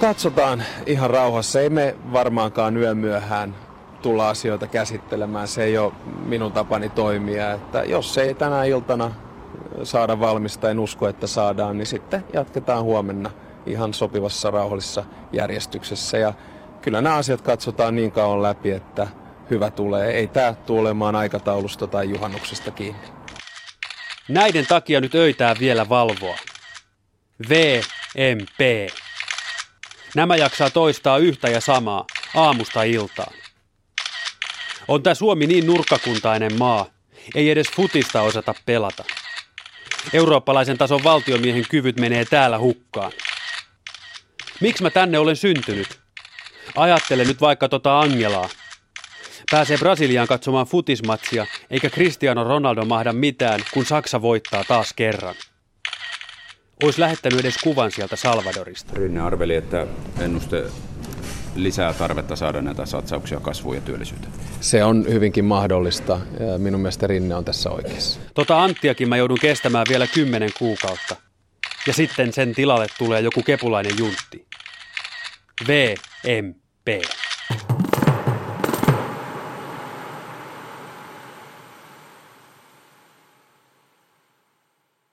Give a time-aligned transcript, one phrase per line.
[0.00, 1.60] Katsotaan ihan rauhassa.
[1.60, 3.54] Ei me varmaankaan yömyöhään
[4.02, 5.48] tulla asioita käsittelemään.
[5.48, 5.92] Se ei ole
[6.26, 7.52] minun tapani toimia.
[7.52, 9.10] Että jos ei tänä iltana
[9.82, 13.30] saada valmista, en usko, että saadaan, niin sitten jatketaan huomenna
[13.66, 16.18] ihan sopivassa rauhallisessa järjestyksessä.
[16.18, 16.32] Ja
[16.82, 19.06] kyllä nämä asiat katsotaan niin kauan läpi, että
[19.50, 20.10] hyvä tulee.
[20.10, 23.20] Ei tämä tule olemaan aikataulusta tai juhannuksesta kiinni.
[24.30, 26.38] Näiden takia nyt öitää vielä valvoa.
[27.48, 28.90] VMP.
[30.14, 33.34] Nämä jaksaa toistaa yhtä ja samaa aamusta iltaan.
[34.88, 36.86] On tämä Suomi niin nurkkakuntainen maa,
[37.34, 39.04] ei edes futista osata pelata.
[40.12, 43.12] Eurooppalaisen tason valtiomiehen kyvyt menee täällä hukkaan.
[44.60, 46.00] Miksi mä tänne olen syntynyt?
[46.76, 48.48] Ajattele nyt vaikka tota Angelaa.
[49.50, 55.34] Pääsee Brasiliaan katsomaan futismatsia, eikä Cristiano Ronaldo mahda mitään, kun Saksa voittaa taas kerran.
[56.82, 58.92] Ois lähettänyt edes kuvan sieltä Salvadorista.
[58.96, 59.86] Rinne arveli, että
[60.20, 60.64] ennuste
[61.54, 64.32] lisää tarvetta saada näitä satsauksia kasvuun ja työllisyyteen.
[64.60, 66.20] Se on hyvinkin mahdollista.
[66.40, 68.20] Ja minun mielestä Rinne on tässä oikeassa.
[68.34, 71.16] Tota Anttiakin mä joudun kestämään vielä kymmenen kuukautta.
[71.86, 74.46] Ja sitten sen tilalle tulee joku kepulainen juntti.
[75.68, 77.04] VMP.